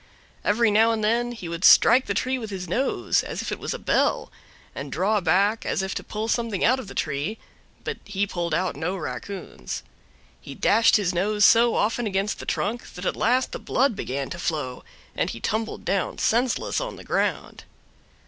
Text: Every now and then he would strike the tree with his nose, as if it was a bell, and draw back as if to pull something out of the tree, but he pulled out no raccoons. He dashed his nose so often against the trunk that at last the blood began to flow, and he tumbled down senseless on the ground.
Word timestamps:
Every 0.43 0.71
now 0.71 0.89
and 0.91 1.03
then 1.03 1.31
he 1.31 1.47
would 1.47 1.63
strike 1.63 2.07
the 2.07 2.15
tree 2.15 2.39
with 2.39 2.49
his 2.49 2.67
nose, 2.67 3.21
as 3.21 3.43
if 3.43 3.51
it 3.51 3.59
was 3.59 3.71
a 3.71 3.77
bell, 3.77 4.31
and 4.73 4.91
draw 4.91 5.21
back 5.21 5.63
as 5.63 5.83
if 5.83 5.93
to 5.93 6.03
pull 6.03 6.27
something 6.27 6.65
out 6.65 6.79
of 6.79 6.87
the 6.87 6.95
tree, 6.95 7.37
but 7.83 7.99
he 8.03 8.25
pulled 8.25 8.51
out 8.55 8.75
no 8.75 8.95
raccoons. 8.97 9.83
He 10.41 10.55
dashed 10.55 10.95
his 10.95 11.13
nose 11.13 11.45
so 11.45 11.75
often 11.75 12.07
against 12.07 12.39
the 12.39 12.47
trunk 12.47 12.95
that 12.95 13.05
at 13.05 13.15
last 13.15 13.51
the 13.51 13.59
blood 13.59 13.95
began 13.95 14.31
to 14.31 14.39
flow, 14.39 14.83
and 15.15 15.29
he 15.29 15.39
tumbled 15.39 15.85
down 15.85 16.17
senseless 16.17 16.81
on 16.81 16.95
the 16.95 17.03
ground. 17.03 17.65